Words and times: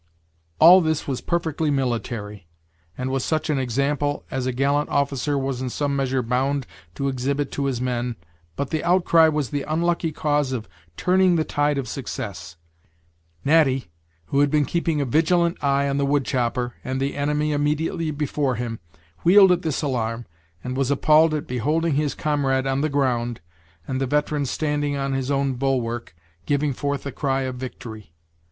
All 0.57 0.81
this 0.81 1.07
was 1.07 1.21
perfectly 1.21 1.69
military, 1.69 2.47
and 2.97 3.11
was 3.11 3.23
such 3.23 3.51
an 3.51 3.59
example 3.59 4.25
as 4.31 4.47
a 4.47 4.51
gallant 4.51 4.89
officer 4.89 5.37
was 5.37 5.61
in 5.61 5.69
some 5.69 5.95
measure 5.95 6.23
bound 6.23 6.65
to 6.95 7.07
exhibit 7.07 7.51
to 7.51 7.65
his 7.65 7.79
men 7.79 8.15
but 8.55 8.71
the 8.71 8.83
outcry 8.83 9.27
was 9.27 9.51
the 9.51 9.61
unlucky 9.61 10.11
cause 10.11 10.53
of 10.53 10.67
turning 10.97 11.35
the 11.35 11.43
tide 11.43 11.77
of 11.77 11.87
success. 11.87 12.55
Natty, 13.45 13.91
who 14.25 14.39
had 14.39 14.49
been 14.49 14.65
keeping 14.65 14.99
a 15.01 15.05
vigalent 15.05 15.63
eye 15.63 15.87
on 15.87 15.97
the 15.97 16.05
wood 16.07 16.25
chopper, 16.25 16.73
and 16.83 16.99
the 16.99 17.15
enemy 17.15 17.51
immediately 17.51 18.09
before 18.09 18.55
him, 18.55 18.79
wheeled 19.23 19.51
at 19.51 19.61
this 19.61 19.83
alarm, 19.83 20.25
and 20.63 20.75
was 20.75 20.89
appalled 20.89 21.35
at 21.35 21.45
beholding 21.45 21.93
his 21.93 22.15
comrade 22.15 22.65
on 22.65 22.81
the 22.81 22.89
ground, 22.89 23.39
and 23.87 24.01
the 24.01 24.07
veteran 24.07 24.47
standing 24.47 24.95
on 24.95 25.13
his 25.13 25.29
own 25.29 25.53
bulwark, 25.53 26.15
giving 26.47 26.73
forth 26.73 27.03
the 27.03 27.11
cry 27.11 27.41
of 27.43 27.57
victory! 27.57 28.13